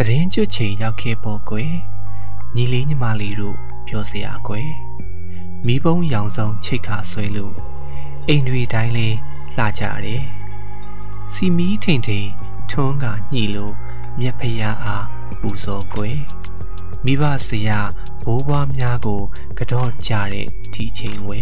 [0.00, 1.72] တရင်ကျွတ်ချိန်ရောက်ခဲ့ပေါ်ကွယ်
[2.54, 3.56] ညီလေးညီမလေးတို့
[3.86, 4.70] ပြောစရာကွယ်
[5.66, 7.54] မိဘုံရောင်စုံချိတ်ခါဆွဲလို့
[8.28, 9.16] အိမ်တွေတိုင်းလေး
[9.56, 10.24] လှကြတယ်
[11.32, 12.28] စီမီထိန်ထိန်
[12.70, 13.74] ထွန်းကညှိလို့
[14.20, 15.06] မြက်ဖျားအား
[15.40, 16.18] ပူဇော်ကွယ်
[17.04, 17.80] မိဘဆရာ
[18.24, 19.22] ဘိုးဘွားများကို
[19.58, 21.40] ကတော့ကြတဲ့ဒီချိန်ဝဲ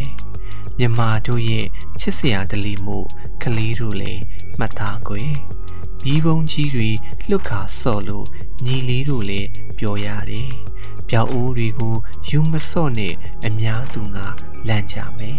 [0.78, 1.66] မြမတို့ရဲ့
[2.00, 2.98] ချစ်စရာဒလီမှု
[3.42, 4.22] ကလေးတို့လည်း
[4.58, 5.32] မှတ်သားကွယ်
[6.02, 6.90] ပြီးပုံကြီးတွေ
[7.28, 8.26] လွတ်ခါဆော့လို့
[8.64, 9.48] ညီလေးတို့လည်း
[9.78, 10.48] ပြောရတယ်
[11.08, 11.94] ပြောက်အိုးတွေကို
[12.28, 13.14] ယူမဆော့နဲ့
[13.46, 14.26] အများသူငါ
[14.68, 15.38] လန့်ကြမယ်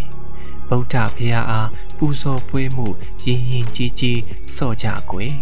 [0.69, 2.87] ဗုဒ္ဓဘုရားအားပူဇော်ပွဲမှု
[3.25, 4.21] ရင်ရင်ကြီးကြီး
[4.57, 5.33] ဆော့ကြကွယ်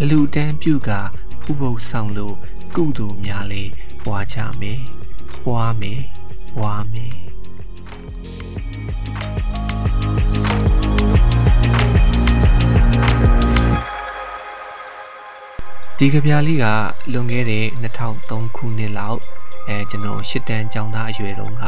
[0.00, 2.36] အလူတန်းပြုကဥပုပ်ဆောင်လို့
[2.74, 3.62] ကုသိုလ်များလဲ
[4.04, 4.80] ပွားကြမယ်
[5.44, 6.00] ပွားမယ်
[6.56, 7.14] ပွားမယ်
[16.02, 16.66] ဒီကြပြလေးက
[17.12, 17.64] လွန်ခဲ့တဲ့
[18.08, 19.20] 2003ခုနှစ်လောက်
[19.68, 21.64] အဲကျွန်တော်ရှစ်တန်းကျောင်းသားအရွယ်တုန်းက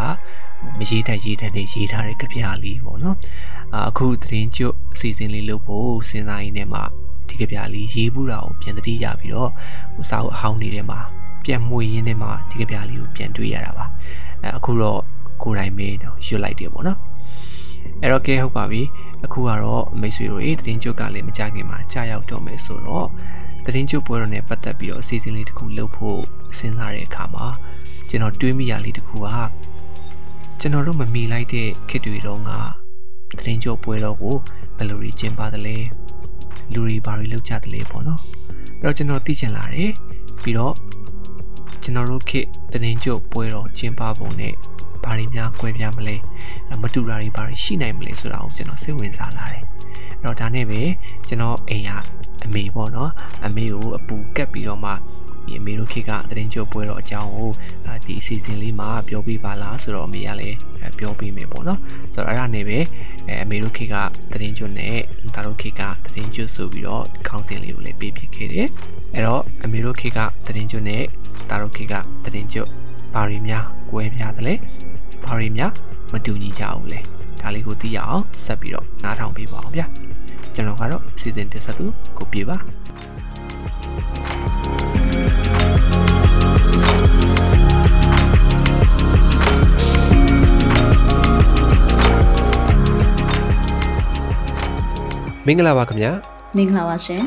[0.78, 3.16] မရေးတတ်ရေးတတ်နေရေးထားတဲ့ကြပြလေးပေါ့နော်
[3.88, 6.80] အခုသတင်းကျွတ်အစီအစဉ်လေးလုပ်ဖို့စဉ်းစားရင်းနဲ့မှ
[7.28, 9.50] ဒီကြပြလေးရေးဘူးတာကိုပြန်တတိရပြီးတော့
[10.10, 11.00] စာအုပ်အဟောင်းနေတဲ့မှာ
[11.44, 13.84] ပြန်မှွေရင်းနဲ့မှဒီကြပြလေးကိုပြန်တွေ့ရတာပါ
[14.42, 15.00] အဲအခုတော့
[15.42, 15.88] ကိုယ်တိုင်ပဲ
[16.26, 16.98] ရွတ်လိုက်တယ်ပေါ့နော်
[18.02, 18.82] အဲ့တော့ကဲဟုတ်ပါပြီ
[19.24, 23.08] အခုကတော့မိတ်ဆွေတို့အေးသတင်းကျွတ်ကလည်းမကြခင်မှာကြာရောက်တော့မယ်ဆိုတော့
[23.64, 26.20] သတင်းကျွတ်ပွဲတော်နဲ့ပတ်သက်ပြီးတော့အစီအစဉ်လေးတစ်ခုလုပ်ဖို့
[26.58, 27.46] စဉ်းစားတဲ့အခါမှာ
[28.08, 29.28] ကျွန်တော်တွေးမိရလေးတစ်ခုက
[30.60, 32.50] ကျွန်တော်တို့မမီလိုက်တဲ့ခေတ်တွေတုန်းက
[33.38, 34.36] သတင်းကျွတ်ပွဲတော်ကို
[34.76, 35.76] ဘယ်လိုကြီးကျင်းပသလဲ
[36.72, 38.20] လူတွေဘာတွေလုပ်ကြသလဲပေါ့နော်
[38.80, 39.90] အဲ့တော့ကျွန်တော်သိချင်လာတယ်
[40.42, 40.74] ပြီးတော့
[41.82, 44.54] ကျွန်တော်တို့ခေတ်သတင်းကျွတ်ပွဲတော်ကျင်းပပုံနဲ့
[45.04, 46.14] ဘာတွေများကွဲပြားမလဲ
[46.82, 49.71] မတူတာတွေဘာတွေရှိနိုင်မလဲဆိုတာကိုကျွန်တော်စိတ်ဝင်စားလာတယ်အဲ့
[50.24, 50.80] တော့ဒါနဲ့ပဲ
[51.28, 51.90] ကျွန်တော်အိမ်က
[52.44, 53.10] အမေပေါ့နော်
[53.46, 54.92] အမေကိုအပူကက်ပြီးတော့မှ
[55.46, 57.50] ဒီအမေတို့ခေတ်ကသတင်းကြိုပွဲတော့အကြောင်းကို
[58.06, 60.56] ဒီအစီအစဉ်လေးမှာပြောပြပါလားဆိုတော့အမေကလည်း
[60.98, 61.78] ပြောပြမယ်ပေါ့နော်
[62.14, 62.78] ဆိုတော့အဲ့ဒါနဲ့ပဲ
[63.42, 63.96] အမေတို့ခေတ်က
[64.32, 64.96] သတင်းကြိုနဲ့
[65.34, 68.66] ဒါတို့ခေတ်ကသတင်းကြိုဆိုပြီးတော့ခေါင်းစဉ်လေးကိုလည်းပေးပြခဲ့တယ်
[69.14, 71.02] အဲ့တော့အမေတို့ခေတ်ကသတင်းကြိုနဲ့
[71.50, 71.94] ဒါတို့ခေတ်က
[72.24, 72.66] သတင်းကြို
[73.14, 74.54] ဘာတွေများကွဲပြားတယ်လဲ
[75.24, 75.72] ဘာတွေများ
[76.12, 79.86] မတူညီကြဘူးလဲ ဒါလေးကိုသိရအောင်ဆက်ပြီးတော့နားထောင်ပေးပါအောင်ဗျာ
[80.54, 81.86] ကျွန်တော်ကတော့စီစဉ်တင်ဆက်သူ
[82.18, 82.56] ကိုပြေပါ
[95.46, 96.12] မင်္ဂလာပါခင်ဗျာ
[96.56, 97.24] မင်္ဂလာပါရှင်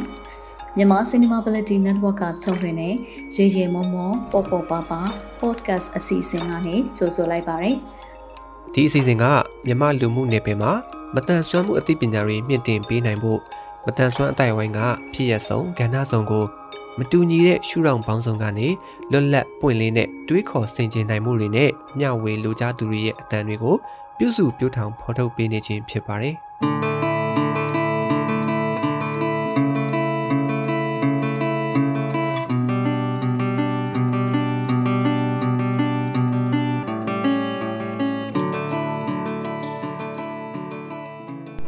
[0.78, 2.94] မြန်မာ Cinemability Network ကထုတ်လွှင့်တဲ့
[3.36, 5.02] ရေရေမောမောပေါ်ပေါ်ပါပါ
[5.42, 7.72] podcast အစီအစဉ်ကနေကြိုဆိုလိုက်ပါရစေ
[8.74, 9.26] ဒီအစီအစဉ်က
[9.66, 10.72] မြန်မာလူမှုနယ်ပယ်မှာ
[11.16, 13.40] မတန်ဆွမ်းမှုအသိပညာတွေမြင့်တင်ပေးနိုင်ဖို့
[13.86, 14.80] မတန်ဆွမ်းအတိုင်းဝိုင်းက
[15.14, 16.46] ဖြစ်ရဆုံးကဏ္ဍဆောင်ကို
[16.98, 18.68] မတူညီတဲ့ရှုထောင့်ပေါင်းစုံကနေ
[19.12, 23.76] လွတ်လပ်ပွင့်လင်းတဲ့တွေးခေါ်ဆင်ခြင်နိုင်မှုတွေနဲ့မျှဝေလူကြားသူတွေရဲ့အတန်တွေကို
[24.18, 26.36] ပြုစုပြောထောင်ဖော်ထုတ်ပေးနေခြင်းဖြစ်ပါတယ်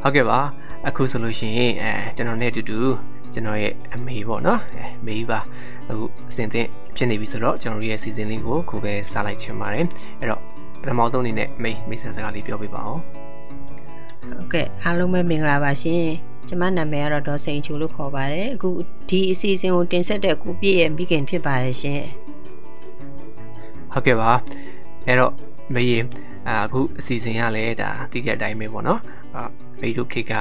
[0.08, 0.40] ဟုတ်ကဲ့ပါ
[0.88, 2.80] အခုဆိုလို့ရှိရင်အဲကျွန်တော်နဲ့အတူတူ
[3.34, 5.40] ကျွန်တော်ရဲ့အမေပေါ့နော်အဲမေးပါ
[5.90, 9.86] အခုအစဉ်သင့်ဖြစ်နေပြီဆိုတော့ကျွန်တော်ရဲ့စီစဉ်လေးကိုခုပဲစလိုက်ချင်ပါတယ်
[10.20, 10.42] အဲ့တော့
[10.82, 13.02] ပထမဆုံးအနေနဲ့မေးမိတ်ဆက်စကားလေးပြောပြပါအောင်
[14.30, 16.04] ဟုတ်ကဲ့အားလုံးပဲမင်္ဂလာပါရှင်
[16.48, 18.70] ကျမနာမည်ကတော့ဒေါ်စိန်ချူလို့ခေါ်ပါတယ်အခု
[19.10, 22.02] ဒီအစီအစဉ်ကိုတင်ဆက်တဲ့ကိုပြည့်ရဲ့မိခင်ဖြစ်ပါတယ်ရှင်
[23.94, 24.32] ဟုတ်ကဲ့ပါ
[25.06, 25.34] အဲ့တော့
[25.74, 26.06] မေးရင်
[26.48, 29.00] အခုအစီအစဉ်ကလည်းဒါတိကျအတိုင်းပဲပေါ့နော်
[29.82, 30.34] မိတို့ခေတ်က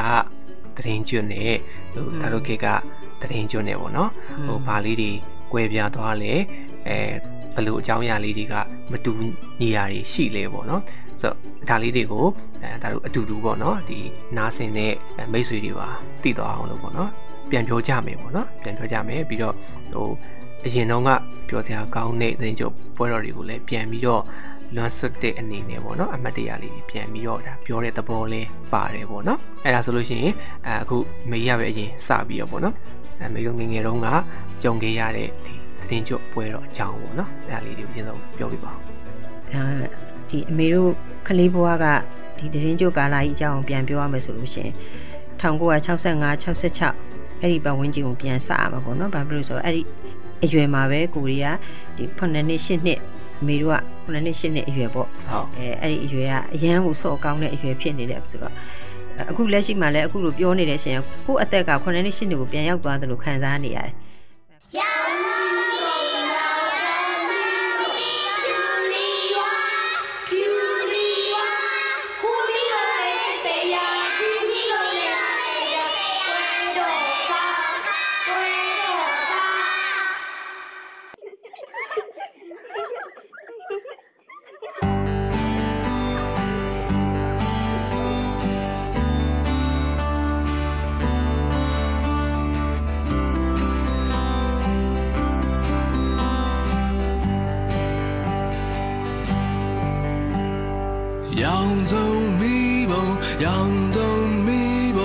[0.76, 1.54] သတင်းကျွတ်နဲ့
[1.92, 2.66] ဟိုဒါတို့ခေတ်က
[3.20, 4.10] သတင်းကျွတ်နဲ့ပေါ့နော်
[4.46, 5.10] ဟိုဘာလေးတွေ
[5.52, 6.32] ကွဲပြားသွားလဲ
[6.88, 6.98] အဲ
[7.54, 8.54] ဘလို့အကြောင်းအရာလေးတွေက
[8.90, 9.12] မတူ
[9.60, 10.82] ညီရာတွေရှိလဲပေါ့နော်
[11.20, 11.36] ဆိုတော့
[11.68, 12.26] ဒါလေးတွေကို
[12.62, 13.98] အဲဒါတို့အတူတူပေါ့နော်ဒီ
[14.36, 14.92] နားဆင်တဲ့
[15.32, 15.88] မိတ်ဆွေတွေပါ
[16.22, 17.10] သိသွားအောင်လို့ပေါ့နော်
[17.50, 19.54] ပြန်ပြောကြမယ်ပေါ့နော်ပြန်ပြောကြမယ်ပြီးတော့
[19.94, 20.08] ဟို
[20.64, 21.10] အရင်တော့က
[21.48, 24.22] ပြောစရာကောင်းတဲ့သတင်းကြုပ်ပွဲတော်တွေကိုလည်းပြန်ပြီးတော့
[24.74, 30.34] လွန်ဆွတ်တဲ့အနေနဲ့ပေါ့နော်အမှတ်တရလေးပြန်ပြီးတော့ဒါပြောတဲ့သဘောလေးပါတယ်ပေါ့နော်အဲ့ဒါဆိုလို့ရှိရင်
[30.66, 30.96] အခု
[31.30, 32.74] မေးရပဲအရင်စပြီးတော့ပေါ့နော်
[33.20, 34.08] အဲမေးတို့ငငယ်တုန်းက
[34.62, 38.80] ကြုံခဲ့ရတဲ့ဒီသတင်းကြွပွဲတော့အကြောင်းပေါ့နော်အဲ့ဒါလေးတွေကိုအရင်ဆုံးပြောပြပါဦး
[39.52, 39.60] အဲ
[40.30, 40.90] ဒီအမေတို့
[41.26, 41.86] ကလေးဘွားက
[42.38, 44.72] ဒီသတင်းကြွကာလာကြီးအကြောင်းပြန်ပြောရမယ်ဆိုလို့ရှိရင်
[45.40, 49.82] 1965 66အဲ့ဒီပတ်ဝန်းကျင်ကိုပြန်စရမှာပေါ့နော်ဘာဖြစ်လို့ဆိုတော့အဲ့ဒီ
[50.44, 51.56] အရွယ်မှာပဲကိုရီးယား
[51.96, 58.54] ဒီ9နှစ်10နှစ်အ မေတို့က9နှစ်10နှစ်အရွယ်ပေါ့ဟုတ်အဲအဲ့ဒီအရွယ်ကအရန်ကိုစော့ကောင်းတဲ့အရွယ်ဖြစ်နေတယ်ဆိုတော့
[59.30, 63.92] အခုလက်ရှိမှာလည်းအခုလိုပြောနေတဲ့အချိန်ကိုအသက်က9နှစ်10နှစ်ကိုပြန်ရောက်သွားတယ်လို့ခံစားနေရတယ်
[103.35, 103.47] 蒙，养
[103.91, 103.99] 走
[104.47, 104.99] 迷蒙，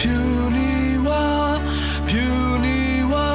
[0.00, 0.16] ဖြူ
[0.56, 0.70] နီ
[1.06, 1.24] ဝါ
[2.08, 2.26] ဖြူ
[2.64, 2.78] နီ
[3.12, 3.28] ဝါ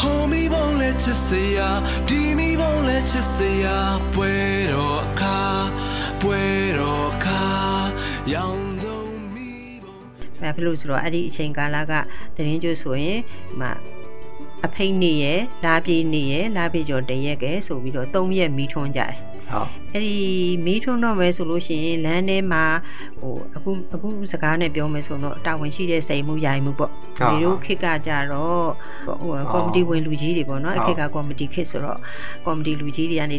[0.00, 1.70] ဟိုမီဘုံလက်ချစ်စရာ
[2.08, 3.78] ဒီမီဘုံလက်ချစ်စရာ
[4.14, 4.34] ပွဲ
[4.72, 5.40] တော်အခါ
[6.22, 6.42] ပွဲ
[6.78, 7.44] တော်အခါ
[8.34, 9.02] ရောင်စုံ
[9.34, 9.50] မီ
[9.82, 9.96] ဘုံ
[10.40, 11.92] ဘာဖြစ်လို့ဆိုတော့အဲ့ဒီအချိန်ကာလက
[12.36, 13.72] သတင်းကျွဆိုရင်ဒီမှာ
[14.66, 19.14] အဖိတ်နေရယ်လာပြေးနေရယ်လာပြေးကျော်တရက်ကဲဆိုပြီးတော့၃ရက်မီးထွန်းကြတယ်
[19.55, 20.15] ဟုတ်အဲ့ဒီ
[20.65, 22.63] မီးထွန်းတော့မယ်ဆိုလို့ရှိရင်လမ်းထဲမှာ
[23.19, 26.91] ဟိုအခုအခုစကားနဲ့ပြောမယ်ဆိုတော့တာဝန်ရှိတဲ့စိတ်မှုရိုင်မှုပေါ့
[27.31, 28.67] ဒီလိုခစ်ကကြတော့
[29.05, 31.99] ဟိုကော်မတီဝင်လူကြီးတွေပေါ့နော်အခစ်ကကော်မတီခစ်ဆိုတော့
[32.45, 33.37] ကော်မတီလူကြီးတွေကနေ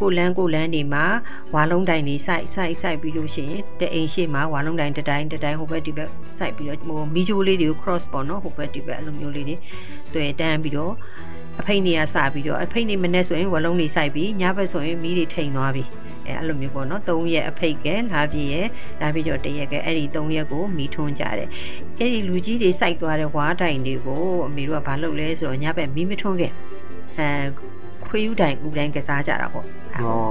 [0.00, 1.04] ကိုလန်းကိုလန်းတွေမှာ
[1.54, 9.56] ဝါလုံးတိုင်တွေစိုက်စိုက်စိုက်ပြီးလို့ရှိရင်တအိမ်ရှိမှာဝါလုံးတိုင်တစ်တိုင်းတစ်တိုင်းဟိုဘက်ဒီဘက်စိုက်ပြီးတော့ဟိုမီဂျိုလေးတွေကို cross ပေါ့နော်ဟိုဘက်ဒီဘက်အဲ့လိုမျိုးလေးတွေ
[10.14, 10.94] တွေ့တန်းပြီးတော့
[11.60, 15.84] အဖိတ်နေရစပြီးတော့အဖိတ်နေမနဲ့ဆိုရင်ဝလုံးနေစိုက်ပြီးညဘက်ဆိုရင်မီးတွေထိန်သွားပြီ
[16.26, 18.68] အဲအဲ့လိုမျိုးပေါ့နော်၃ရက်အဖိတ်ကဲလာပြည့်ရဲ့
[19.00, 21.48] လာပြည့်တော့တရက်ကဲအဲ့ဒီ၃ရက်ကိုမီးထွန်းကြတယ်
[21.98, 26.52] အဲ့ဒီလူကြီးတွေစိုက်သွားတဲ့ဝါတိုင်တွေကိုအမေတို့ကဘာလုပ်လဲဆိုတော့ညဘက်မီးမထွန်းခဲ့
[27.16, 27.28] အဲ
[28.06, 29.66] ခွေးယူတိုင်ဦးတိုင်းကစားကြတာပေါ့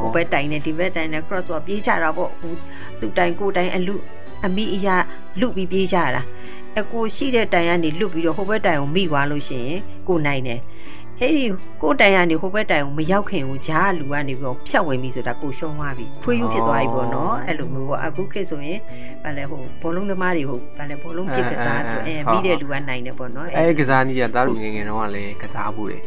[0.03, 2.53] ဟိုဘက်တိုင်နဲ့ဒီဘက်တိုင်နဲ့ cross ဆိုပြေးကြတာပေါ့ဟို
[2.99, 3.95] သူတိုင်ကိုတိုင်အလူ
[4.45, 4.95] အမိအရာ
[5.39, 6.21] လူပြီးပြေးကြတာ
[6.79, 10.59] အကိုရှိတဲ့တိုင်ကနေလွတ်ပြီးတော့ဟိုဘက်တိုင်ကိုမိသွားလို့ရှိရင်ကိုနိုင်တယ်
[11.21, 11.43] အဲ့ဒီ
[11.81, 18.79] ကိုတိုင်ကနေဟိုဘက်တိုင်ကိုမရောက်ခင်ကိုဂျားလူကနေပြီးတော့ဖြတ်ဝင်ပြီဆိုတာကိုရှုံးသွားပြီဖွေးယူဖြစ်သွားပြီပေါ့နော်အဲ့လိုမျိုးပေါ့အခုခေတ်ဆိုရင်
[19.23, 26.03] ဗာလဲဟိုဘောလုံးသမားတွေဟိုဗာလဲဘောလုံးပြစ်ကစားဆိုအဲပြီးတဲ့လူကနိုင်တယ်ပေါ့နော်အဲကစားနည်းကသားတို့ငယ်ငယ်တော့ကလည်းကစားဖို့တယ်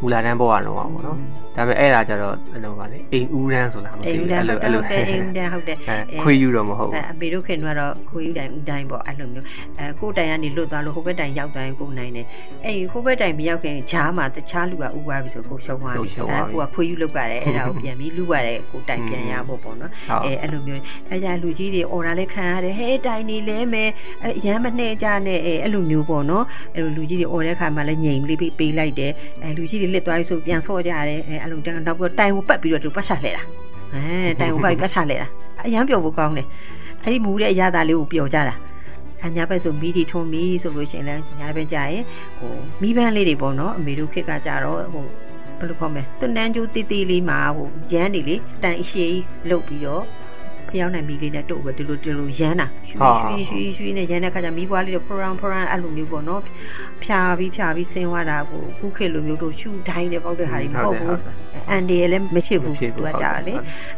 [0.00, 1.16] မူလာတန်းပေါ်ကတော့ပေါ့နော်
[1.58, 9.46] ဒါပေမဲ့အဲ့ဒါကြတော့အဲ့လိုပါလေအိမ်ဦးရန်ဆိုတာမသိအိမ်ဘူးတန်းအဲ့ဟုတ်လိုတအဲ့ယ်လိုအိမ်တန်းဟုတ်တယ်အဲခွေးယူတော့မဟုတ်အဲဘူးအမေတို့ခင်ကတော့ခွေးယူတိုင်ဦးတိုင်းပေါ့အဲ့လိုမျိုး
[9.78, 12.26] အဲကိုတိုင်ကနေလွတ်သွားလို့ဟိုဘက်တိုင်ရောက်တိုင်းကိုနိုင်တယ်
[12.64, 23.90] အဲ့ဒီဟိုဘက်တိုင်မရောက်ခင်ဂျားမှာတခြားလူကဥသွားပြီဆိုကိုရှုံးသွားပြီအဲကိုကခွေးယူလောက်ပါတယ်အဲ့ဒါကိုပြန်ပြီးလူရတယ်ကိုတိုင်ပြန်ရဖို့ပေါ့နော်ဟုတ်အဲအဲ့လိုမျိုးအဲကြလူကြီးတွေအော်ဒါလည်းခံရတယ်ဟဲတိုင်နေလဲမယ်
[24.24, 26.44] အဲရမ်းမနှဲကြနဲ့အဲအဲ့လိုမျိုးပေါ့နော်
[26.74, 29.12] အဲ့လိုလူကြီးတွေအော်တဲ့ခါမှာလည်းငြိမ်လေးပေးပေးလိုက်တယ်
[29.42, 33.42] အဲလူကြီးတွေလစ်သွားပြီဆိုပြန်ဆော့ကြရတယ်အဲအဲ့လိုတောင်တော့တိုင်ကိုပတ်ပြီးတော့သူပတ်ချလှဲတာ
[33.94, 35.28] အဲတိုင်ကိုပတ်ပြီးပတ်ချလှဲတာ
[35.66, 36.46] အရန်ပျော်ဖို့ကောင်းတယ်
[37.02, 38.54] အဲ့ဒီမူတဲ့အရာသားလေးကိုပျော်ကြတာ
[39.24, 42.04] အညာဘက်ဆိုမီးတီထုံးမီဆိုလို့ရှိရင်လည်းညာဘက်ကြာရင်
[42.38, 45.04] ဟိုမီးပန်းလေးတွေပေါ့နော်အမေတို့ခေတ်ကကြတော့ဟို
[45.58, 49.06] ဘယ်လိုခေါ်မလဲတနန်းကျိုးတီးတီးလေးမှာဟိုရမ်းနေလေတန်အရှိ
[49.48, 50.04] လုတ်ပြီးတော့
[50.70, 56.42] ဖျောင်းနိုင်မီးလေးနဲ့တို့ပဲဒီလိုဒီလိုရမ်းတာရွှေရွှေရွှေရွှေနဲ့ရမ်းတဲ့ခါကျမီးပွားလေးတော့ဖရန်ဖရန်အဲ့လိုမျိုးပေါ့နော်
[57.02, 61.18] ဖြာပြီးဖြာပြီးဆင်းသွားတာကိုခုခေတ်လိုမျိုးတို့ရှူတိုင်းနဲ့ပေါက်တဲ့ဟာတွေမဟုတ်ဘူး
[61.70, 63.54] အန်ဒီလည်းမဖြစ်ဘူးသူကကြာလေ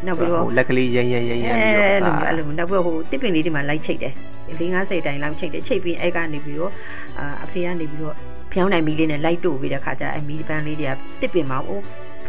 [0.06, 4.14] နောက်ပြီးတော့ဟိုလက်ကလေးရမ်းရမ်းရမ်းရမ်းပြီးအဲတော့အဲ့လိုမျိုးအဲ့လိုမျိုးနောက်ပြီးတော့ဟိုတစ်ပင်လေးဒီမှာလိုက်ချိတ်တယ်
[4.58, 6.72] ၄50တိုင်လောက်ချိတ်တယ်ချိတ်ပြီးအဲ့ကနေပြီးတော့
[7.18, 8.14] အာအဖေကနေပြီးတော့
[8.52, 11.80] ဖျောင်းနိုင်မီလေးနဲ့လိုက်တို့ပြီးတဲ့ခါကျအဲ့မီပန်းလေးတွေကတစ်ပင်မှာဟို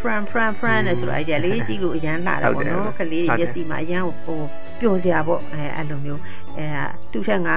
[0.01, 4.41] fran fran fran နဲ့ဆိုတော့အဲ့ဒီလေးကြည့်လို့အရန်လှတာပေါ့နော်ကလေးမျက်စိမှာအရန်ဟို
[4.79, 6.21] ပျော်စရာပေါ့အဲအဲ့လိုမျိုး
[6.57, 6.67] အဲ
[7.11, 7.49] တူထက်က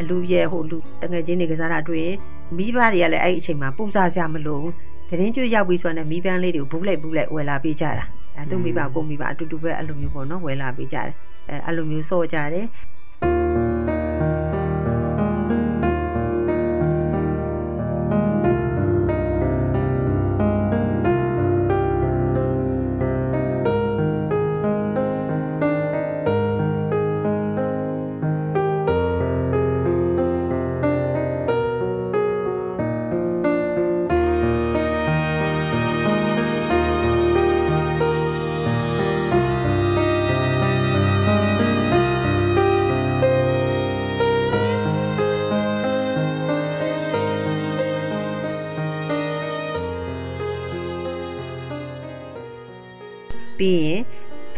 [0.00, 2.16] အလူရဲ့ဟိုလူတငယ်ချင်းတွေကစားတာတွေ့ရင်
[2.56, 4.72] မိဘတွေကလည်းအဲ့ဒီအချိန်မှာပူစားစရာမလိုဘူး
[5.08, 8.04] သတင်းကျွရောက်ပြီးဆိုတော့မီးပန်းလေးတွေကိုဘူးလိုက်ဘူးလိုက်ဝယ်လာပေးကြတာ
[8.36, 11.08] အဲသူမိဘကိုမိဘအတူတူပဲအဲ့လိုမျိုးပေါ့နော်ဝယ်လာပေးကြတယ်
[11.48, 12.66] အဲအဲ့လိုမျိုးစော့ကြတယ်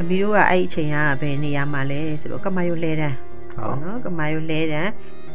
[0.03, 3.17] အမီတို့ကအဲ့ဒီအချိန်ကဘယ်နေရာမှာလဲဆိုတော့ကမာယိုလဲတန်း
[3.55, 4.91] ဟုတ်နော်ကမာယိုလဲတန်း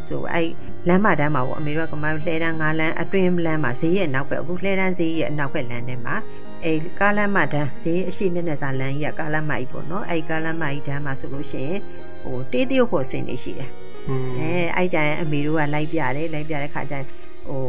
[0.08, 0.48] ဆိုအဲ့
[0.88, 6.16] လမ်းမတန်းမှာပေါ့အမေတို့ကကမာယိုလဲတန်းငါးလမ်းအတွင်းလမ်းမှာဈေးရဲ့နောက်ဘက်အခုလဲတန်းဈေးရဲ့အနောက်ဘက်လမ်းထဲမှာ
[6.64, 11.80] အဲ့ကားလမ်းမတန်းဈေးအရှိမျက်နှာစာလမ်းကြီးကကားလမ်းမကြီးပေါ့နော်အဲ့ကားလမ်းမကြီးတန်းမှာဆိုလို့ရှိရင်
[12.24, 13.70] ဟိုတေးတရုတ်ဖို့ဆင်နေရှိတယ်
[14.10, 17.06] อืมအဲအဲ့ကြရင်အမေတို့ကလိုက်ပြတယ်လိုက်ပြတဲ့ခါကျရင်
[17.48, 17.68] ဟို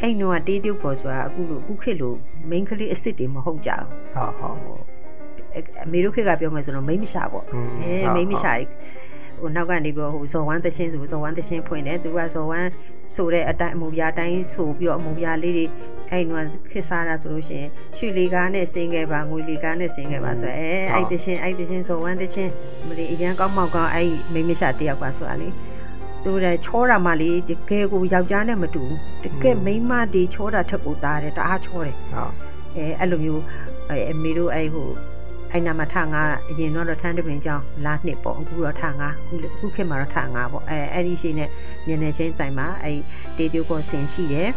[0.00, 2.14] အဲ့နှောကတေးတရုတ်ဖို့ဆိုတာအခုလိုအခုခေတ်လို
[2.50, 4.97] main ကလေးအစ်စ်တွေမဟုတ်ကြဘူးဟုတ်ဟုတ်
[5.84, 8.68] အမေတို့ခေတ်ကပြောမယ်ဆိုတော့မိမ့်မရှာပေါ့อืมအဲဟုတ်မိမ့်မရှာကြီး
[9.40, 12.68] ဟိုနောက်ကနေပြီးတော့ဟိုဇော်ဝမ်းတချင်းဆိုဇော်ဝမ်းတချင်းဖွင့်တယ်သူကဇော်ဝမ်း
[13.16, 15.64] ဆိုတဲ့အတိုင်းအမူပြားတိုင်းဆိုပြီးတော့အမူပြားလေးတွေ
[16.10, 22.52] အဲ့နွားခစ်စားတာဆိုလို့ရှိရင်ရွှေလီကားနဲ့ဆင်းခဲ့ပါငွေလီကားနဲ့ဆင်းခဲ့ပါဆိုအဲအဲ့တချင်းအဲ့တချင်းဇော်ဝမ်းတချင်း
[22.88, 25.48] မလီအရန်ကောင်းမောက်ကောင်းအဲ့မိမ့်မရှာတယောက်ကဆိုတာလေ
[26.24, 28.84] သူလည်းချောတာမှလေတကယ်ကိုယောက်ျားနဲ့မတူ
[29.22, 32.32] ဘူးတကယ်မိန်းမတွေချောတာထက်ကိုသားတယ်တအားချောတယ်ဟုတ်
[32.76, 33.42] အဲအဲ့လိုမျိုး
[33.90, 34.88] အဲအမေတို့အဲ့ဟို
[35.52, 41.48] အဲ့နာမှာထငါအရင်တော့ထန်းတပင်ကြောင်းလာနှစ်ပေါ့အခုတော့ထငါအခုအခုခေတ်မှာတော့ထငါပေါ့အဲအဲ့ဒီရှိနဲ့
[41.86, 42.98] မျက်နှာချင်းတိုင်မှာအဲ့
[43.36, 44.50] တေးတူကိုဆင်ရှိတယ်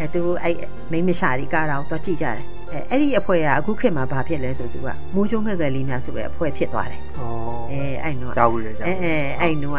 [0.00, 0.56] အဲသူအဲ့
[0.92, 2.38] မိမရှာဒီကတော့တော့ကြည့်ကြတယ်
[2.72, 7.04] အဲအဲ့ဒီအဖွဲကအခုခေတ်မှာဘာဖြစ်လဲဆိုသူကမူးချုံငှက်ငယ်လေးများဆိုတဲ့အဖွဲဖြစ်သွားတယ်ဩ
[7.72, 9.76] အဲအဲ့နော်ကြောက်ရကြောက်အဲအဲအဲ့နော်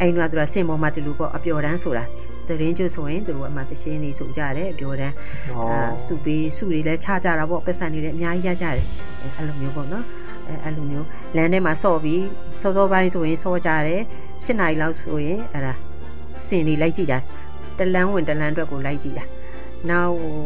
[0.00, 2.04] အဲ့နော်သူကစင်ပေါ်မှာတူလို့ပေါ့အပျော်တန်းဆိုတာ
[2.48, 5.14] တရင်ကျွဆိုရင်သူတို့အမှတရှင်းနေဆိုကြတယ်အပျော်တန်း
[5.58, 8.84] အာစုပေးစုတွေလည်းခြားကြတာပေါ့ပတ်စံတွေလည်းအများကြီးရကြတယ်
[9.22, 10.04] အဲအဲ့လိုမျိုးပေါ့နော်
[10.48, 12.24] အဲအဲ့လိုမျိုးလမ်းထဲမှာဆော့ပြီး
[12.60, 14.02] စောစောပိုင်းဆိုရင်ဆော့ကြတယ်
[14.44, 15.74] ၈နာရီလောက်ဆိုရင်အဲ့ဒါ
[16.46, 17.22] စင်တွေလိုက်ကြည့်ကြတယ်
[17.78, 19.24] တလန်းဝင်တလန်းအတွက်ကိုလိုက်ကြည့်တာ
[19.90, 20.36] နောက်ဟို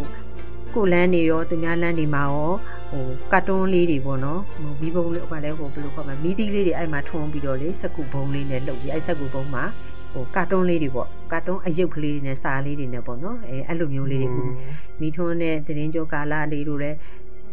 [0.75, 2.53] ကိုလန်းနေရောသူများလန်းနေမှာရော
[2.91, 9.90] ဟိုကတ်တွန်းလေးတွေပေါ့နော်ဟိုမီးပုံးလေးဟိုကလည်းဟိုဘယ်လိုခေါ်မလဲမီးသီးလေးတွေအဲ့မှာထွန်းပြီးတော့လေစက်ကူဘုံလေးနဲ့လှုပ်ပြီးအဲ့စက်ကူဘုံမှာဟို
[10.37, 14.45] ကာတွန်းလေးတွေပေါ့ကာတွန်းအယုတ်ကလေးတွေနဲ့စာလေးတွေနဲ့ပေါ့နော်အဲအဲ့လိုမျိုးလေးတွေ
[15.01, 16.97] မိထွန်းတဲ့သတင်းကြောကာလာလေးတို့လည်း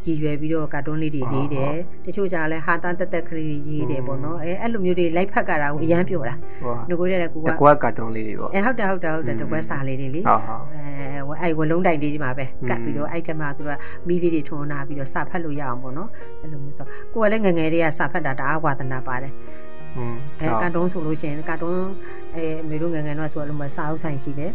[0.03, 1.73] ကြည်ရွယ်ပြီးတော့ကာတွန်းလေးတွေရေးတယ်
[2.05, 13.71] တချို့ကြလည်းဟာတာတက်တက်ကလေးတွေရေးတယ်ပေါ့နော်အဲအဲ့လိုမျိုးတွေလိုက်ဖက်ကတာကိုအရန်ပြောတာဟိုငကိုတဲ့ကူကတကွာကာတွန်းလေးတွေပေါ့အဲဟုတ်တယ်ဟုတ်တယ်ဟုတ်တယ်တကွက်စာလေးတွေလေဟုတ်ဟုတ်အဲအဲ့ဝလုံးတိုင်လေးဒီမှာပဲကတ်ပြီးတော့အဲ့ထက်မှသူက
[14.07, 16.09] မီးလေးတွေထွန်းနာပြီးတော့စာဖတ်လို့ရအောင်ပေါ့နော်
[16.41, 19.66] အဲ့လိုမျိုးဆိုကိုကလည်းငငယ်လေးကစာဖတ်တာတအားဝါသနာပါတယ်อืม
[20.39, 21.87] အဲကာတွန်းဆိုလို့ရှိရင်ကာတွန်း
[22.35, 24.51] အဲအမေတို့ငယ်ငယ်တော့ဆိုလို့မစာအုပ်ဆိုင်ရှိတယ်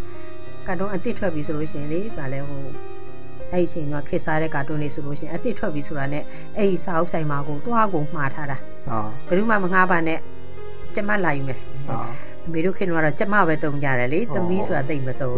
[0.66, 2.62] ကာတွန်းအစ်စ်ထွက်ပြီဆိုလို့ရှိရင်လေဒါလည်းဟို
[3.52, 6.22] အဲ့ဒီအချိန်ကခစ်စားတဲ့ကာတွန်းလေးဆိုလို့ရှိရင်အစ်စ်ထွက်ပြီဆိုတာနဲ့
[6.56, 8.58] အဲ့ဒီစာအုပ်ဆိုင်မှာကိုတွားကိုမှားထားတာ
[9.26, 10.18] ဟုတ်ဘယ်သူမှမငှားပါနဲ့
[10.94, 12.00] ကျမလာယူမယ်ဟုတ်
[12.46, 15.34] အမေတို့ခင်တော့ကျမပဲတုံကြတယ်လေသမီးဆိုတာတိတ်မတုံဩ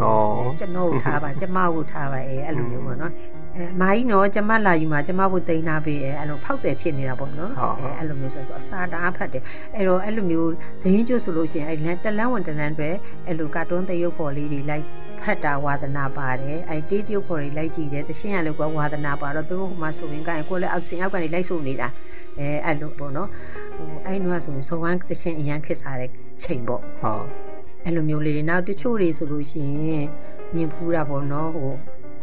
[0.60, 3.12] ကျွန်တော်ကိုထားပါကျမကိုထားပါအဲအဲ့လိုမျိုးပေါ့နော်
[3.56, 9.42] အဲမာကြီးနော်ကျမလာယူမှာကျမကိုတိန်နာပေးအဲအဲ့လိုဖောက်တယ်ဖြစ်နေတာပေါ့နော်အဲအဲ့လိုမျိုးဆိုတော့အစာတားဖတ်တယ်
[9.74, 10.50] အဲ့တော့အဲ့လိုမျိုး
[10.82, 12.90] သတင်းကျွတ်ဆိုလို့ရှိရင်အဲ့လန်တလန်းဝင်တလန်းတွေ
[13.26, 14.84] အဲ့လိုကာတွန်းသရုပ်ဖော်လေးတွေလိုက်
[15.22, 21.88] ဖတ်တာဝါသနာပါတယ်အဲ့တေးတရုပ်ဖော်တွေလိုက်ကြည့်တယ်တရှင်းရလို့ကဝါသနာပါတော့သူတို့ဟိုမှာဆိုရင်ကကိုလည်းအောက်စင်အောက်ကနေလိုက်ဆိုနေတာ
[22.38, 23.28] အဲအဲ့လိုပေါ့နော်
[23.76, 26.10] ဟိုအဲ့နွားဆိုရင်ဇော်ဝမ်းတရှင်းအရန်ခစ်စားတဲ့
[26.42, 27.24] ချိန်ပေါ့ဟုတ်
[27.84, 30.06] အဲ့လိုမျိုးလေးတွေနောက်တချို့တွေဆိုလို့ရှိရင်
[30.54, 31.72] မြင်ဖူးတာပေါ့နော်ဟို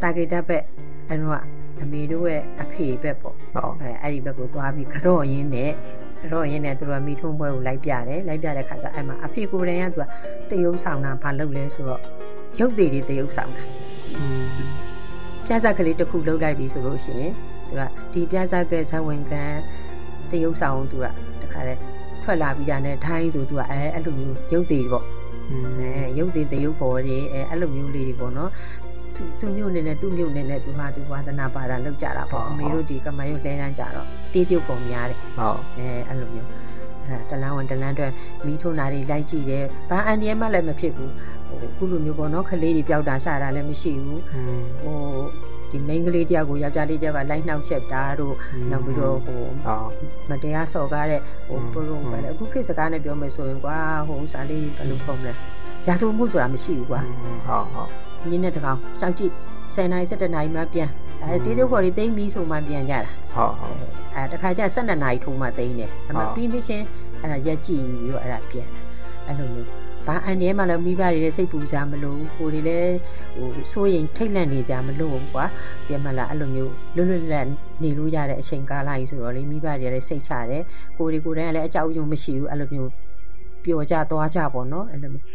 [0.02, 0.64] တာဂက်တက်ဘက်
[1.12, 1.40] အဲ့တော့
[1.82, 5.72] အမေတို့ရဲ့အဖေဘက်ပေါ့ဟုတ်အဲအဲ့ဒီဘက်ကိုသွားပြီးကတော့ရင်းနဲ့
[6.22, 10.06] ကတော့ရင်းနဲ့သူတို့ကမိထုံးပွဲကိုလိုက်ပြတယ်လိုက်ပြတဲ့ခါကျအဲ့မှာအဖေကိုယ်တိုင်ကသူက
[10.52, 12.02] တယုံဆောင်တာဘာလုပ်လဲဆိုတော့
[12.60, 13.64] ရုပ်သေးတွေတယုံဆောင်တာ
[15.48, 17.34] ပြဿကလေးတစ်ခုလုပ်လိုက်ပြီဆိုလို့ရှိရင်
[17.68, 17.82] သူက
[18.14, 18.42] ဒီပြဿ
[18.72, 19.44] ကဇဝင်ခံ
[20.32, 21.06] တယုံဆောင်သူက
[21.42, 21.76] တခါလဲ
[22.24, 25.06] ထွက်လာပြီးတာနဲ့ထိုင်းဆိုသူကအဲအဲ့လိုမျိုးရုပ်သေးပေါ့
[25.50, 28.52] အဲရုပ်သေးတရုပ်ပေါ်တွေအဲအဲ့လိုမျိုးလေးတွေပေါ့နော်
[29.22, 36.50] သူသူမြို့နေနဲ့သူ့မြို့နေနဲ့သူမှသူဝါသနာပါတာလောက်ကြတာပေါ့အမေတို့ဒီကမရုပ်လဲတန်းကြတော့တေးပြုတ်ပုံများတယ်ဟုတ်အဲအဲ့လိုမျိုး
[37.06, 38.12] အဲတလန်းဝန်တလန်းအတွက်
[38.46, 41.12] မီးထုံတာတွေလိုက်ကြည့်တယ်ဘာအန်ဒီယဲမှလည်းမဖြစ်ဘူး
[41.48, 44.22] ဟိုခုလိုမျိုးပေါ့နော်ခလေးတွေပျောက်တာရှာတာလည်းမရှိဘူး
[44.84, 44.98] ဟို
[45.72, 48.36] ဒီ main ကလေးတယောက်ကိုယောက်ျားလေးတယောက်ကလိုက်နှောက်ရှက်တာတို့
[48.72, 49.42] နောက်ပြီးတော့ဟို
[50.30, 55.32] မတရားစော်ကားတဲ့ဟိုပုံပုံပဲအခုခေတ်စကားနဲ့ပြောမယ်ဆိုရင်ကွာဟိုဥစားလေးဘယ်လိုပုံလဲ
[55.88, 57.02] ရာဇဝမှုဆိုတာမရှိဘူးကွာ
[57.46, 59.34] ဟုတ်ဟုတ် ညနေတကောင်ကြောက်ကြည့်
[59.76, 60.90] 10နာရီ17နာရီမှပြန်
[61.24, 63.76] အဲတေးတုပ်ခေါ်လေးတိမ့်ပြီးဆိုမှပြန်ကြတာဟုတ်ဟုတ်
[64.16, 66.86] အဲတခါကျ12နာရီထိုးမှတိမ့်တယ်အမဟုတ်ပြီးမချင်း
[67.22, 68.82] အဲရက်ကြည့်ပြီးတော့အဲ့ဒါပြန်တယ်
[69.28, 69.70] အဲ့လိုမျိုး
[70.08, 72.96] ဘာအန်ဒီမှလည်းမိဘတွေလည်းစိတ်ပူစရာမလိုဘူးကိုယ်တွေလည်း
[73.38, 75.46] ဟိုစိုးရင်ထိတ်လန့်နေစရာမလိုဘူးကွာ
[75.88, 77.48] ဒီမှာလာအဲ့လိုမျိုးလွတ်လွတ်လပ်လပ်
[77.84, 80.64] နေလို့ရတဲ့အချိန်ကာလကြီးဆိုတော့လေမိဘတွေလည်းစိတ်ချတယ်
[80.98, 82.92] ကိုယ်တွေကိုယ်တိုင်ကလည်းအကြောက်အရွံ့မရှိဘူးအဲ့လိုမျိုး
[83.64, 85.26] ပျော်ကြသွားကြပေါ့နော်အဲ့လိုမျိုး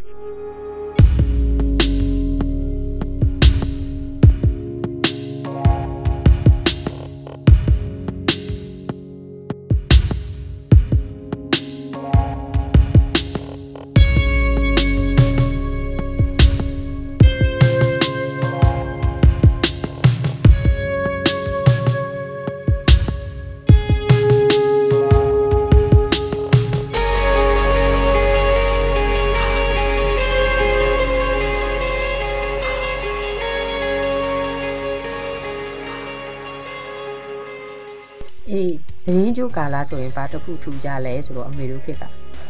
[39.36, 42.02] ကြိုးကာလာဆိုရင်ဘာတစ်ခုထူကြလဲဆိုတော့အမေတို့ခက်က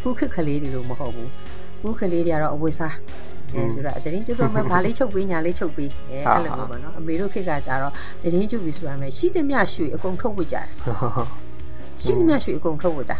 [0.02, 1.30] ခုခက်ကလေးတွေလို့မဟုတ်ဘူး
[1.82, 2.94] ခုခက်လေးတွေကတော့အဝိစား
[3.54, 10.66] အဲသူကသတင်းကြိုးတော့မှဘာလေးချုပ်ပေးညာလေးချုပ်ပေးအဲအဲ့လိုမျိုးပေါ့နော်အမေတို့ခက်ကကြတော့သတင်းကြိုးပြီဆိုတာမဲ့ရှိသမျှရွှေအကုန်ထုတ်ဝစ်ကြတယ်
[12.02, 13.18] ရှိသမျှရွှေအကုန်ထုတ်ဝစ်တာ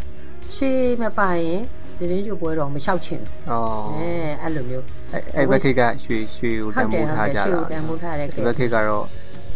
[0.57, 0.71] ရွှေ
[1.03, 1.61] မပါရင်
[1.99, 4.09] သတင်းကြိုးပွဲတော့မလျှောက်ချင်ဘူးအော်အဲ
[4.43, 9.05] အဲ့လိုမျိုးအဲ့အဲ့ဘက်ကကရွှေရွှေကိုတဟုတ်န်တယ်ဖိုးဟုတ်ထားတယ်ကြရွှေတာကိုတန်ဖိုးထားတဲ့ဒီကဲဘက်ကကတော့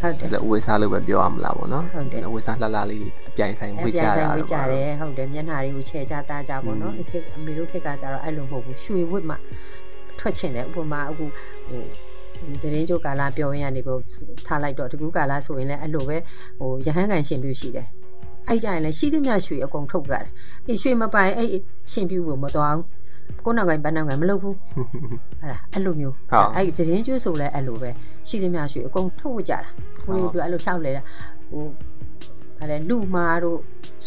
[0.01, 9.37] ဟုတ်တယ်ဝေစားလို့ပဲပြောရမလားပေါ့နော်ဟုတ်တယ်ဝေစားလှလှလေးအ ပြိုင်ဆိုင်ဝေအကြပြန်တာဆိုင်ဝစ်ကြပေါ့တယ်ဟုတ်တယ်မျက်နှာတွေကိုခြေချသားကြပေါ့နော်อืมအခက်အမေတို့ခက်ကကြတော့အဲ့လိုမဟုတ်ဘူးရွှေဝစ်မှ
[10.19, 11.25] ထွက်ချင်တယ်ဥပမာအခု
[11.69, 11.83] ဟို
[12.47, 14.01] ဒီသတင်းကြိုကာလာပြောရင်းကနေပေါ့
[14.47, 16.17] ထားလိုက်တော့တကူကာလာဆိုရင်လည်းအဲ့လိုပဲ
[16.59, 17.87] ဟိုရဟန်းကန်ရှင်ပြုရှိတယ်
[18.49, 20.27] အဲ့ကြရင်လည်းရှိသမျှရွှေအကုန်ထုတ်ကြတယ်
[20.69, 21.49] အေးရွှေမပိုင်အဲ့
[21.93, 22.83] ရှင်ပြူကိုမတော်အောင်
[23.45, 24.57] ကိုနောက်ကဘန်းနောက်ကမလုပ်ဘူး
[25.41, 27.91] ဟဲ့လားအဲ့လိုမျိုးဟုတ်အဲ့ဒီသတင်းကျွတ်ဆိုလဲအဲ့လိုပဲ
[28.29, 29.61] ရှိသမျှရွှေအကုန်ထုတ်ဝကြတာ
[30.07, 31.03] ကိုယ်ပြောအဲ့လိုရှောက်လဲတာ
[31.51, 31.65] ဟို
[32.61, 33.59] ဗါလဲလူမာတို့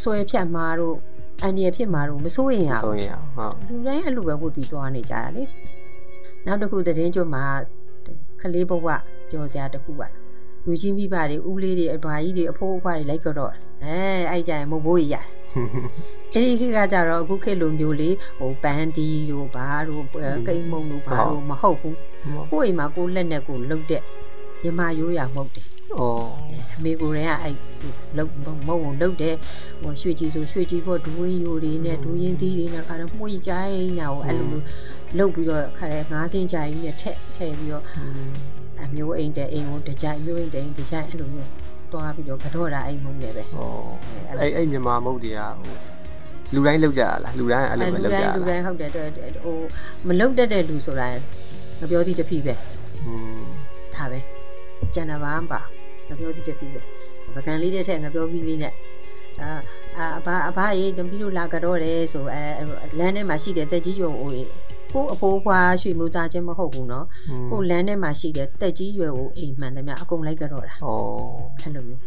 [0.01, 0.95] ဆွဲဖြတ်မာတို့
[1.43, 5.43] အန်ရဖြစ်မာတို့မစိုးရင်ရဘူးဆိုရင်ဟုတ်လူတိုင်းအဲ့လိုပဲဝတ်ပြီးသွားနေကြတာလေ
[6.45, 7.43] နောက်တစ်ခုသတင်းကျွတ်မှာ
[8.41, 8.87] ခလေးဘဝ
[9.29, 10.03] ပြောစရာတစ်ခုက
[10.65, 13.51] လူချင်းမိဘတွေဦးလေးတွေအဘွားကြီးတွေအဖိုးအဖွားတွေလိုက်ကြတော့
[13.83, 13.97] အဲ
[14.29, 15.25] အဲ့ကြရင်မုတ်ဘိုးတွေရတယ်
[16.33, 20.03] အဲ့ဒီခေတ်ကကြတော့အခုခေတ်လိုမျိုးလေးဟိုပန်းတီတို့ဘာတို့
[20.47, 21.97] ကိန်းမုံတို့ဘာတို့မဟုတ်ဘူး
[22.51, 24.01] ကိုယ့်အိမ်မှာကိုယ်လက်နဲ့ကိုယ်လှုပ်တဲ့
[24.63, 25.67] မြမရိုးရာမုတ်တယ်
[25.99, 26.25] အော်
[26.75, 27.55] အမေကိုယ်တိုင်ကအဲ့
[28.17, 28.31] လှုပ်
[28.67, 29.35] မုံုံလှုပ်တယ်
[29.81, 34.65] ဟိုရွှေကြီးဆိုရွှေကြီးဖို့ဒူးဝင်းယိုတွေနဲ့ဒူးရင်သီးတွေနဲ့ခါတော့မှုကြီးကြိုင်းညာကိုအဲ့လိုမျိုး
[35.17, 37.83] လှုပ်ပြီးတော့ခါလဲငါးစင်းကြိုင်းနဲ့ထက်ထည့်ပြီးတော့
[38.81, 41.49] အမျိုးအိမ်တဲ့အိမ်ကိုတကြိုင်မျိုးအိမ်တဲ့အိမ်တကြိုင်အဲ့လိုမျိုး
[41.93, 43.91] တွားပြီးတော့ကတော့တာအိမ်မုံနဲ့ပဲအော်
[44.41, 45.75] အဲ့အဲ့မြန်မာမုတ်တွေကဟို
[46.53, 49.57] လူတိုင်းလောက်ကြရလားလူတိုင်းအဲ့လိုပဲလူလောက်ကြတိုင်းရလူလားတိုင်းဟုတ်တယ်တော်တော်ဟို
[50.07, 51.07] မလှုပ်တတ်တဲ့လူဆိုတာ
[51.79, 52.53] ငပြောသည့်တစ်ဖိပဲ
[53.05, 53.43] อืม
[53.95, 54.19] ဒါပဲ
[54.93, 55.61] ကျန်တာဘာမှမပါ
[56.08, 56.80] ငပြောသည့်တစ်ဖိပဲ
[57.34, 58.74] ပကံလေးတဲ့ထက်ငပြောပြီးလေးနဲ့
[59.42, 59.50] အာ
[59.98, 62.42] အာအဘအဘရေတမီးတို့လာကြတော့တယ်ဆိုအဲ
[62.98, 64.34] လမ်းထဲမှာရှိတဲ့တက်ကြီးရွယ်အိုး
[64.92, 67.04] ကိုအဖိုးဖွားရွှေမျိုးသားချင်းမဟုတ်ဘူးเนาะ
[67.50, 71.02] ကိုလမ်းထဲမှာရှိတဲ့တက်ကြီးရွယ်အိုးအိမ်မှန်တယ်မြအကုန်လိုက်ကြတော့တာ အော်
[71.62, 72.02] အဲ့လိုမျိုး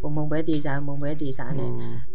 [0.00, 1.70] ဟိုမုံဘဲတေစာမုံဘဲတေစာနဲ့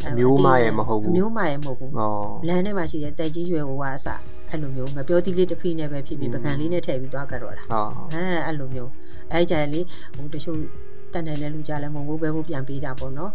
[0.06, 4.08] အမျိုးမရဲ့မဟုတ်ဘူး အမျိုးမရဲ့မဟုတ်ဘူး အော် လမ်းထဲမှာရှိတဲ့တက်ကြီးရွယ်အိုးကအစ
[4.50, 8.92] အဲ့လိုမျိုးငပြောတိလေးတစ်ဖိနဲ့ပဲဖြစ်ဖြစ်ပကံလေးနဲ့ထည့်ပြီးသွားကြတော့တာ ဟုတ် အဲအဲ့လိုမျိုး
[9.32, 9.82] အဲ့ကြလေ
[10.16, 10.58] ဟိုတချို့
[11.15, 13.31] တက်နေလဲလူကြလဲမုံဘိုးပဲကိုပြန်ပေးတာပေါ့နော်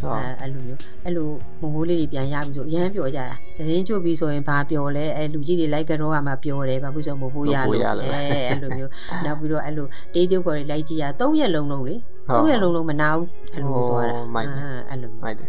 [0.00, 1.28] ဟုတ်အဲအဲ့လိုမျိုးအဲ့လို
[1.60, 8.90] မုံဘိုးလေးတွေပြန်ရပြီဆိုအရန်ပျော်ကြတာသတင်းကျွတ်ပြီးဆိုရင်ဘာပျော်လဲအဲလူကြီးတွေလိုက်ကတော့ကမှပျော်တယ်ဘာဖြစ်ဆိုမုံဘိုးရလို့အဲအဲ့လိုမျိုး
[9.24, 11.94] နောက်ပြီးတော့အဲ့လိုတေးသေးခေါ်တွေလိုက်ကြည့်ရ၃ရက်လုံးလုံးလေ
[12.28, 14.14] ၃ရက်လုံးလုံးမနာဘူးအဲ့လိုမျိုးသွားတာ
[14.88, 15.48] အဲ့လိုမျို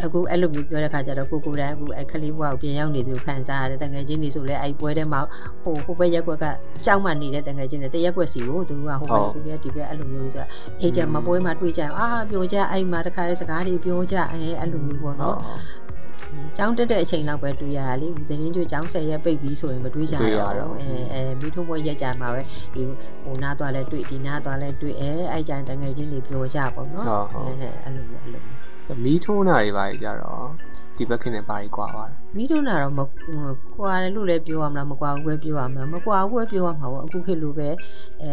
[0.00, 5.20] အဲ့တော့အခုအဲ့လိုမျိုးပြောတဲ့ခါကျတော့ကိုကိုယ်တိုင်အခုအဲ့ခလေးဘွားကိုပြင်ရောက်နေသူခံစားရတယ်တငယ်ချင်းတွေဆိုလဲအဲ့ပွဲထဲမှာ
[5.62, 6.44] ဟိုဟိုဘက်ရက်ကွက်က
[6.86, 10.46] ကြောက်မှနေတဲ့တငယ်ချင်းတွေတရက်ကွက်စီကိုသူတို့ကဟိုဘက်ကိုပြဒီဘက်အဲ့လိုမျိုးဆိုတာ
[10.80, 15.36] အေးကြမပွဲမှာတွေ့ကြအာပြောကြအဲ့မှာတခါတဲ့စကားတွေပြောကြအဲအဲ့လိုမျိုးပေါ့ဟုတ်နော်
[16.56, 22.42] ကျောင်းတက်တဲ့အချိန်လောက်ပဲတွေ့ရတာလေသတင်းကျွကျောင်းဆက်ရက်ပိတ်ပြီးဆိုရင်မတွေ့ကြရတော့အဲအဲမိထုံးပွဲရက်ကြမှာပဲ
[22.74, 22.82] ဒီ
[23.24, 27.50] ဟိုနားသွားလဲတွေ့ဒီနားသွားလဲတွေ့အဲအဲ့ကြတငယ်ချင်းတွေပြောကြပေါ့နော်အဲ
[27.82, 30.46] အဲ့လိုမျိုးအဲ့လိုမျိုးမီးထိုးနာတွေပါကြတော့
[30.96, 33.00] ဒီဘက်ခင်နဲ့ပါရီကွာသွားတယ်မိတို့နာတော့မ
[33.76, 37.68] ကွာတယ်လို့လည်းပြောရမလားမကွာဘူးပဲပြောရမလားမကွာဘူးပဲပြောရမှာပေါ့အခုခေတ်လိုပဲ
[38.22, 38.30] အဲ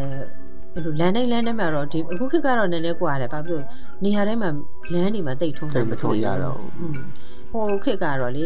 [0.74, 3.66] အဲ့လိုလမ်းတိုင်းလမ်းတိုင်းမှာတော့ဒီအခုခေတ်ကတော့နည်းနည်းကွာတယ်ဘာဖြစ်လို့
[4.04, 4.50] နေရာတိုင်းမှာ
[4.94, 6.94] လမ်းတွေမှာတိတ်ထုံးတိတ်မထုံရတော့ဘူး
[7.54, 8.46] ဟိုခေတ်ကတော့လေ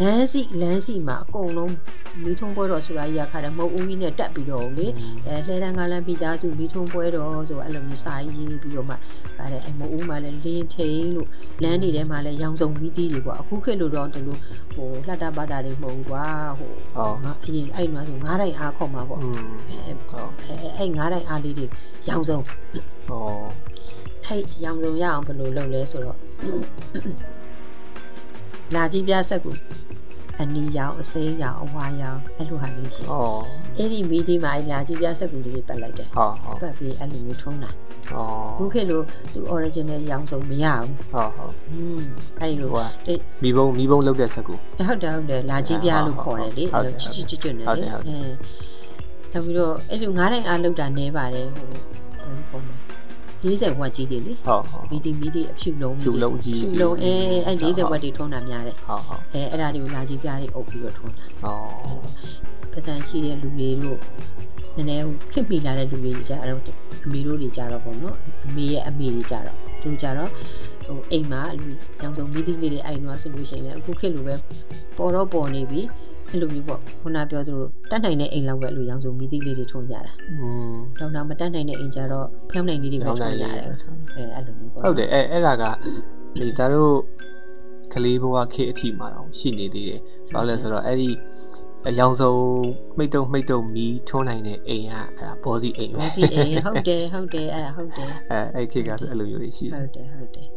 [0.00, 1.74] လမ်းစီလမ်းစီမှာအကုန်လုံး
[2.22, 4.86] မိထုံးပွဲတော်ဆိုတာကြီးရခါတယ်မဟုတ်ဦးကြီးနဲ့တက်ပြီးတော့လေ
[5.26, 8.94] အဲလှဲတန်းကားလမ်းပြီးသားစုမိထုံးပွဲတော်ဆိုအဲ့လိုမျိုးစာရေးပြီးတော့မှ
[9.38, 11.28] ဗါတယ်အမဦးမှလည်းလင်းထိန်လို့
[11.62, 14.36] လမ်းတွေထဲမှာလည်းရောင်စုံပြီးသေးတယ်ပေါ့အခုခေတ်လိုတော့ဒီလို
[14.74, 16.24] ဟိုလှတ္တပါတာတွေမဟုတ်ဘူးကွာ
[16.58, 21.66] ဟိုဟုတ်ငါအရင်အဲ့မှာဆိုငါးတိုင်အားခေါ်မှာပေါ့อืมအဲဟုတ်အဲအဲ့ငါးတိုင်အားလေးတွေ
[22.08, 22.38] ရောင်စုံ
[23.08, 23.22] ဟော
[24.26, 26.18] အဲ့ရောင်စုံရအောင်ဘယ်လိုလုပ်လဲဆိုတော့
[28.74, 29.50] လာကြီးပြဆက်ကူ
[30.40, 33.38] အနီရောင်အစိမ်းရောင်အဝါရောင်အဲ့လိုဟာလေးရှိဟော
[33.78, 37.70] အဲ့ဒီမီဒီမှာအဲ့လာကြီးပြဆက်ကူလေးတွေပတ်လိုက်တယ်ဟုတ်ဟုတ်ပတ်ပြီးအဲ့လိုမျိုးထုံးတာ
[38.10, 38.26] ဟော
[38.58, 39.00] ခုခေတ်လို
[39.32, 42.08] သူ original ရောင်စုံမရဘူးဟုတ်ဟုတ်ဟွန်း
[42.40, 44.54] အဲ့လိုဟိုကတိတ်မီဘုံမီဘုံလောက်တဲ့ဆက်ကူ
[44.88, 48.16] ဟုတ်တယ်ဟုတ်တယ်လာကြီးပြလို့ခေါ်တယ်လေဟုတ်တယ်အဲ့လိုချစ်ချစ်ချွတ်ချွတ်နဲ့ဟုတ်လေတယ်ဟုတ်တယ်
[49.32, 52.76] အဲနောက်ပြီးတော့အဲ့လိုငါးတိုင်အားလောက်တာနဲပါတယ်ဟိုဟိုပုံမှာ
[53.48, 57.12] 40ဝက်ကြီးတွေလေဟုတ်ဟုတ်မီဒီမီဒီအဖြူလုံးဖြူလုံးကြီးဖြူလုံးအဲ
[57.46, 61.56] အဲ့40ဝက်တွေထုံးတာများတယ်ဟုတ်ဟုတ်အဲအဲ့ဒါတွေကိုလာကြီးပြားတွေအုပ်ပြီးတော့ထုံးတာဟော
[62.72, 63.98] ပစံရှိတဲ့လူတွေလို့
[64.76, 66.60] နည်းနည်းဟိုခစ်မိလာတဲ့လူတွေကြတော့
[67.04, 70.30] အမေတို့တွေကြတော့ပေါ့နော်အမေရဲ့အမေတွေကြတော့သူကြတော့
[70.86, 71.68] ဟိုအိမ်မှာလူ
[72.02, 74.34] ရောင်စုံမီဒီလေးတွေအိုင်နွားဆိုလို့ရှိရင်လည်းအခုခေတ်လိုပဲ
[74.96, 75.80] ပေါ်တော့ပေါ်နေပြီ
[76.29, 85.63] အဲ့လိုမျိုးပေါ့ခုနပြောသလိုတတ်နိုင်တဲ့အိမ်လောက်ပဲလူရောင်စုံမီဒီလေးတွေထုံးကြတာ อืม တော့တော့မတတ်နိုင်တဲ့အိမ်ကြတော့ဖျောင်းနိုင်လေးတွေပဲ ဟောင်း ထုံး နိုင် ကြ လေး တယ်အဲအဲ့လိုမျိုးပေါ့ ဟုတ်တယ်အဲအဲ့ဒါက
[86.39, 86.95] ဒီဒါတို့
[87.93, 89.99] ကလေးဘဝခေတ်အထိမှာတော့ရှိနေသေးတယ်။
[90.33, 91.09] ဘာလို့လဲဆိုတော့အဲ့ဒီ
[91.87, 92.41] အယောင်ဆုံး
[92.97, 100.47] မိတ်တုံမိတ်တုံမီးထွန်းနိုင်တဲ့အိမ်ကအဲ့ဒါဘောစီအိမ်ပဲ ဘောစီအေးဟုတ်တယ်ဟုတ်တယ်အဲ့ဒါဟုတ်တယ် အဲအဲ့ခေတ်ကဆိုအဲ့လိုမျိုးတွေရှိတယ် ဟုတ်တယ်ဟုတ်တယ်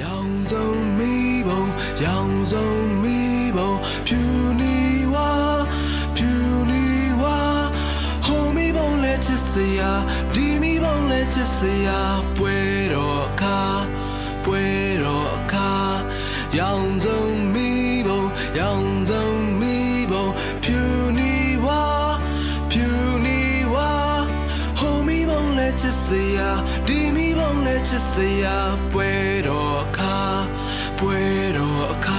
[0.00, 0.02] 阳
[0.50, 0.54] 宗
[0.98, 1.00] 密
[1.46, 1.50] 布，
[2.04, 2.06] 阳
[2.50, 2.54] 宗
[3.02, 3.17] 密
[3.49, 5.65] people, Puniwa,
[6.13, 7.71] Puniwa,
[8.21, 13.87] homie bon let you see ya, dimi bon let you see ya, puero acá,
[14.43, 16.05] puero acá,
[16.53, 22.19] young don't me bo, young don't me bo, Puniwa,
[22.69, 24.27] Puniwa,
[24.75, 30.47] homie bon let you see ya, dimi bon let you see ya, puero acá,
[30.97, 32.18] puero acá.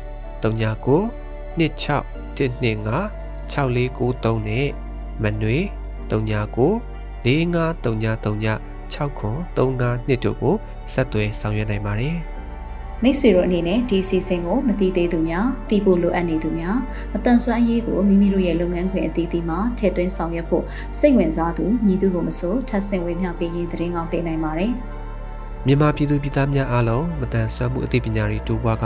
[0.43, 0.99] 39
[1.57, 2.03] 26
[2.39, 4.67] 125 6493နဲ့
[5.23, 5.57] မနွေ
[6.09, 6.91] 39
[7.25, 10.55] 453939 6935တို့ကို
[10.91, 12.17] ဆက်သွယ်ဆောင်ရွက်နိုင်ပါတယ်
[13.03, 16.77] မိတ်ဆွေတို့အနေနဲ့ဒီအစီအစဉ်ကိုမသိသေးသူများသိဖို့လိုအပ်နေသူများ
[17.13, 20.63] မတန်ဆွမ်းရေးကိုမိမိတို့ရဲ့လုပ်ငန်းခွင်အသီးသီးမှာထည့်သွင်းဆောင်ရွက်ဖို့
[20.99, 24.71] စိတ်ဝင်စားသူညီသူကိုမဆိုထပ်ဆင့်ဝေမျှပေးရေးသတင်းကောင်းပေးနိုင်ပါတယ်
[25.65, 28.85] မြန်မာပြည်သူပြည်သားများအားလုံးမတန်ဆွမ်းမှုအသိပညာတွေတိုးပွားက